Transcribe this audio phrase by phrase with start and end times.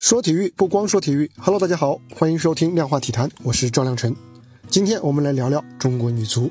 [0.00, 4.14] 说体育不光说体育，Hello，大家好，欢迎收听量化体坛，我是赵亮晨。
[4.70, 6.48] 今天我们来聊聊中国女足。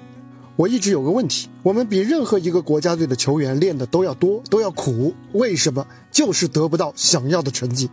[0.58, 7.90] 我一直有个问题，我们比任何一个国家队的球员练的都要多，都要苦，为什么就是得不到想要的成绩？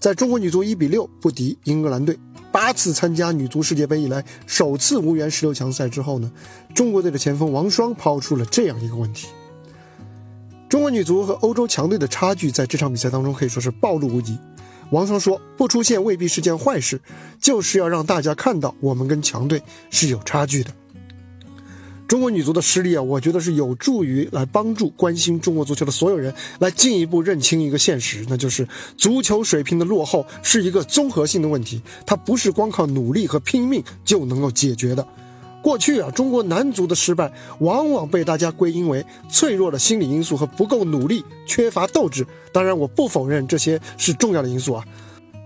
[0.00, 2.18] 在中国女足一比六不敌英格兰队，
[2.50, 6.32] 八次参加女足世界杯以来首次无缘十六强赛之后呢？
[6.74, 9.28] 中国队的前锋王霜抛出了这样一个问题：
[10.68, 14.36] 中国女足和欧洲强队的差距在这场比赛当中可以说是暴露无遗。
[14.90, 17.00] 王霜说：“不出现未必是件坏事，
[17.40, 20.70] 就是要让大家看到我们跟强队是有差距的。
[22.06, 28.66] 中国女足的实力啊，我觉得是有助于来帮助关心中国足球的所有人来进一步认清一个现实，那就是
[28.96, 35.06] 足球水平的落后是一个综合性的问题，它不是光靠努力和拼命就能够解决的。”
[35.68, 42.26] 过去啊，中国男足的失败往往被大家归因为脆弱的心理因素和不够努力、缺乏斗志。
[42.54, 44.82] 当然，我不否认这些是重要的因素啊。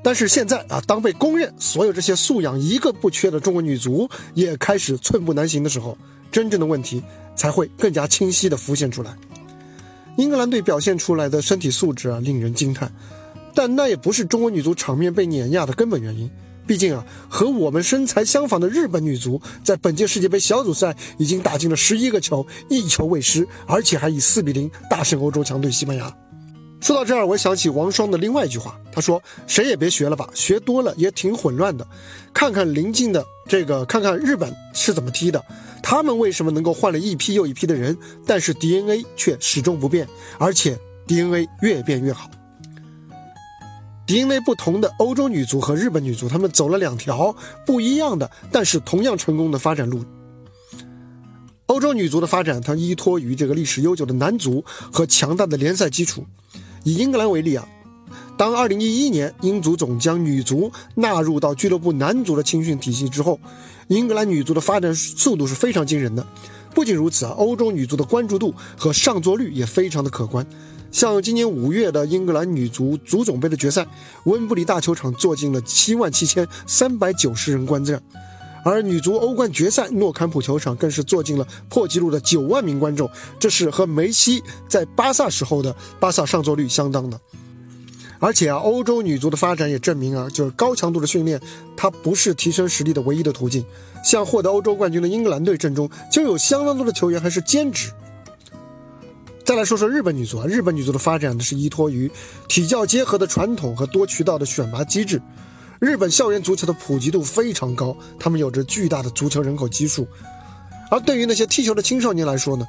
[0.00, 5.98] 但是现在啊，当被公认所有这些素养一个不缺的中国女足也开始寸步难行的时候，
[6.30, 7.02] 真正的问题
[7.34, 9.16] 才会更加清晰地浮现出来。
[10.16, 12.92] 英格兰队表现出来的身体素质啊，令人惊叹，
[13.56, 16.30] 但那也不是中国女足场面被碾压的根本原因。
[16.66, 26.14] 毕竟啊，和我们身材相仿的日本女足，在本届世界杯小组赛已经打进了十一个球，一球未失，而且还以四比零大胜欧洲强队西班牙。
[26.80, 31.86] 说到这儿，我想起王霜的另外一句话，他说：“谁也别学了吧，学多了也挺混乱的。
[32.34, 35.40] 看看邻近的这个，看看日本是怎么踢的，
[35.80, 40.76] 他们为什么能够换了一批又一批的人，但是 DNA 却始终不变，而且
[41.06, 42.28] DNA 越变越好。
[44.06, 50.04] ”DNA 不同的欧洲女足和日本女足，她们走了两条不一样的，但是同样成功的发展路。
[51.66, 56.26] 欧洲女足的发展，它依托于这个历史悠久的男足和强大的联赛基础。
[56.84, 57.66] 以英格兰为例啊，
[58.36, 63.40] 当2011年英足总将女足纳入到俱乐部男足的青训体系之后，
[63.86, 66.26] 英格兰女足的发展速度是非常惊人的。
[66.74, 70.44] 不仅如此啊，欧洲女足的关注度和上座率也非常的可观。
[70.92, 73.86] 像今年五月的英格兰女足足总杯的决赛，
[74.24, 78.00] 温布利大球场坐进了七万七千三百九十人观战，
[78.62, 83.10] 而女足欧冠决赛诺坎普球场更是坐进了破纪录的九万名观众，
[83.40, 87.18] 这是和梅西在巴萨时候的巴萨上座率相当的。
[88.18, 91.40] 而且啊，欧洲女足的发展也证明啊，就是高强度的训练，
[91.76, 93.64] 它不是提升实力的唯一的途径。
[94.04, 97.90] 像获得欧洲冠军的英格兰队阵中，就有相当多的球员还是兼职。
[99.44, 102.10] 再来说说日本女足啊，日本女足的发展呢是依托于
[102.48, 105.20] 体教结合的传统和多渠道的选拔机制。
[105.80, 110.06] 日本校园足球的普及度非常高，他们有着巨大的足球人口基数。
[110.90, 112.66] 而对于那些踢球的青少年来说呢，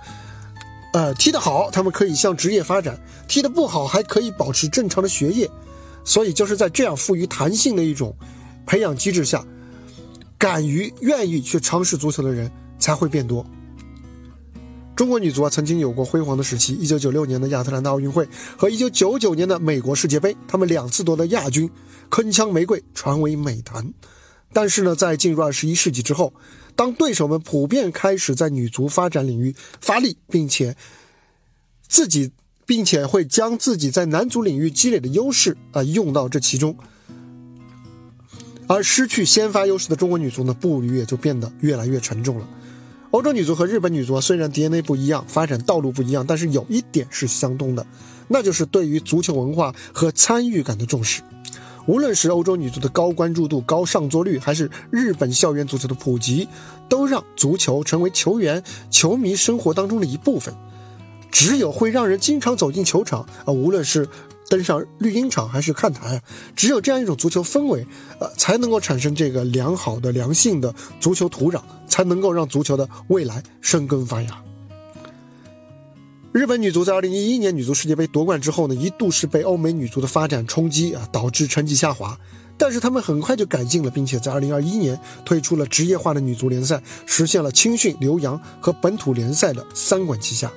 [0.93, 2.95] 呃，踢得好，他们可以向职业发展；
[3.27, 5.49] 踢得不好，还可以保持正常的学业。
[6.03, 8.15] 所以就是在这样富于弹性的一种
[8.65, 9.45] 培养机制下，
[10.39, 13.45] 敢于愿意去尝试足球的人才会变多。
[14.95, 16.73] 中国女足啊，曾经有过辉煌的时期。
[16.75, 21.69] 一九九六年的亚特兰大奥运会和一九九九年的美国世界杯，他们两次夺得亚军，
[22.11, 23.93] 铿锵玫瑰传为美谈。
[24.51, 26.31] 但是呢，在进入二十一世纪之后，
[26.75, 30.75] 当对手们普遍开始在女足发展领域发力，并且
[31.87, 32.31] 自己，
[32.67, 36.77] 并且会将自己在男足领域积累的优势啊用到这其中，
[38.67, 42.47] 而失去先发优势的中国女足呢，步履也就变得越来越沉重了。
[43.13, 47.85] 欧洲女足和日本女足虽然 DNA 不一样，发展道路不一样，但是有一点是相通的，
[48.27, 51.21] 那就是对于足球文化和参与感的重视。
[51.85, 56.47] 无论是欧洲女足的高关注度、高上座率，还是日本校园足球的普及，
[56.89, 60.51] 都让足球成为球员、球迷生活当中的一部分。
[61.29, 64.09] 只有会让人经常走进球场啊，无论是。
[64.53, 66.21] 登上绿茵场还是看台，
[66.55, 67.83] 只有这样一种足球氛围，
[68.19, 74.43] 呃，才能够产生这个良好的、良性的足球土壤，才能够让足球的未来生根发芽。
[76.31, 82.15] 日本女足在2011年女足世界杯夺冠之后呢，一度是被欧美女足的发展冲击啊，导致成绩下滑，
[82.55, 90.51] 但是他们很快就改进了，并且在2021年推出了职业化的女足联赛，实现了青训、留洋和本土联赛的三管齐下。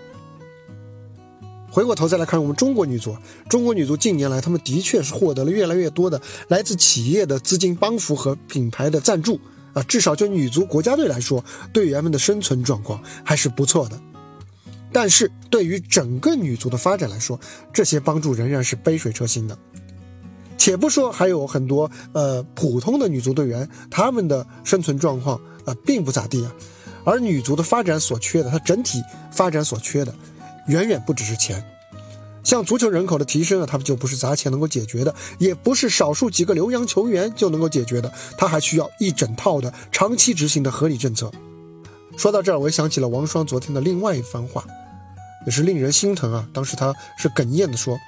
[1.76, 3.14] 回过头再来看我们中国女足，
[3.50, 6.18] 中国女足近年来，她们的确是获得了越来越多的
[6.48, 9.38] 来自企业的资金帮扶和品牌的赞助
[9.74, 11.44] 啊，至少就女足国家队来说，
[11.74, 14.00] 队员们的生存状况还是不错的。
[14.90, 17.38] 但是对于整个女足的发展来说，
[17.74, 19.58] 这些帮助仍然是杯水车薪的。
[20.56, 26.54] 且不说还有很多呃普通的女足队员，她们的生存状况啊并不咋地啊，
[27.04, 30.14] 而女足的发展所缺的，它整体发展所缺的。
[30.66, 31.64] 远远不只是钱，
[32.42, 41.30] 像足球人口的提升啊，他们就不是砸钱能够解决的，也不是少数几个留洋球员就能够解决的，他还需要一整套的长期执行的合理政策。
[42.16, 44.64] 说到这儿，我想起了王霜昨天的另外一番话，
[45.44, 46.48] 也是令人心疼啊。
[46.52, 47.98] 当时他是哽咽的说：“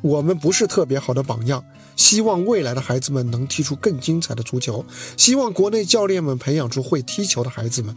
[0.00, 1.64] 我们不是特别好的榜样，
[2.02, 4.84] 希望未来的孩子们能踢出更精彩的足球，
[5.16, 7.94] 希望国内教练们培养出会踢球的孩子们，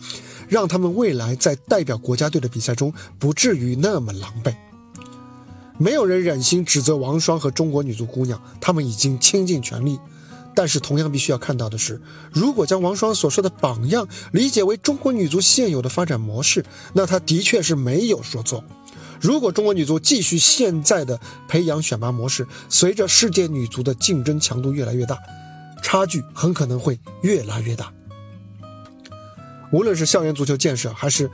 [0.47, 4.53] 让他们未来在代表国家队的比赛中不至于那么狼狈。”
[5.79, 9.97] 没有人忍心指责王霜和中国女足姑娘，她们已经倾尽全力。
[10.53, 11.99] 但是，同样必须要看到的是，
[12.31, 16.63] 如果将王霜所说的榜样理解为中国女足现有的发展模式，
[16.93, 18.63] 那她的确是没有说错。
[19.19, 25.17] 如果中国女足继续现在的培养选拔模式，随着世界女足的竞争强度越来越大，
[25.81, 27.91] 差距很可能会越来越大。
[29.71, 31.29] 无论是校园足球建设，还是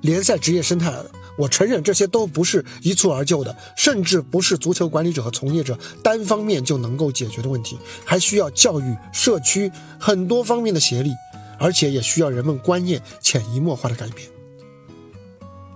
[0.00, 0.92] 联赛职业生态。
[1.38, 11.10] 我承认这些都不是一蹴而就的，甚至不是足球管理者和从业者单方面就能够解决的问题，还需要教育、社区很多方面的协力，
[11.58, 14.28] 而且也需要人们观念潜移默化的改变。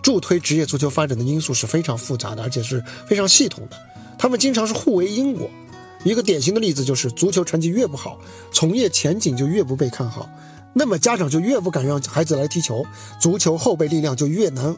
[0.07, 3.77] 助推职业足球发展的因素是非常复杂的，而且是非常系统的，
[4.17, 5.51] 他们经常是互为因果。
[6.05, 8.21] 一个典型的例子就是，足球成绩越不好，
[8.53, 10.31] 从业前景就越不被看好，
[10.75, 12.87] 那么家长就越不敢让孩子来踢球，
[13.21, 14.77] 足球后备力量就越难。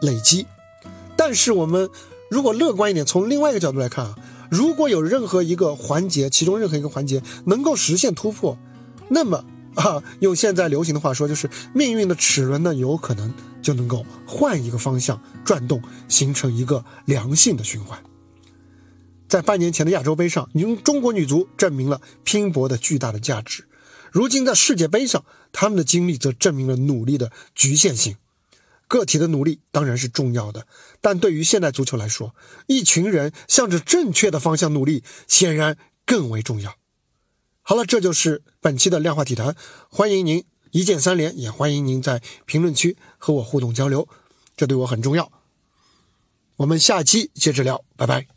[0.00, 0.46] 累积，
[1.18, 1.90] 但是我们
[2.30, 4.14] 如果乐观一点，从另外一个角度来看啊，
[4.50, 8.56] 如果有任何一个环节，其中任何一个环节能够实现突破，
[9.10, 9.44] 那么
[9.74, 13.30] 啊，用现在流行的话说，就是命运的齿轮呢，有可能
[13.64, 18.00] 就能够换一个方向转动，形成一个良性的循环。
[19.26, 23.64] 在半年前的亚洲杯上，用中国女足证明了拼搏的巨大的价值；
[24.12, 28.16] 如今在世界杯上，他们的经历则证明了努力的局限性。
[28.86, 30.66] 个体的努力当然是重要的，
[31.00, 32.36] 但对于现代足球来说，
[32.66, 36.76] 一群人向着正确的方向努力，显然更为重要。
[37.62, 39.56] 好了，这就是本期的量化体坛，
[39.88, 44.08] 欢迎您一键三连，也欢迎您在评论区和我互动交流，
[44.56, 45.30] 这对我很重要。
[46.56, 48.33] 我们下期接着聊，拜拜。